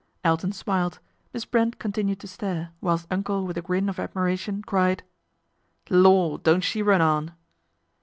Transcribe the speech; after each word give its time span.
Elton 0.23 0.51
smiled, 0.51 0.99
Miss 1.31 1.45
Brent 1.45 1.77
continued 1.77 2.19
to 2.21 2.27
stare, 2.27 2.71
whilst 2.81 3.05
Uncle 3.11 3.45
with 3.45 3.55
a 3.55 3.61
grin 3.61 3.87
of 3.87 3.99
admiration 3.99 4.63
cried:" 4.63 5.03
Lor', 5.91 6.39
don't 6.39 6.63
she 6.63 6.81
run 6.81 7.01
on 7.01 7.33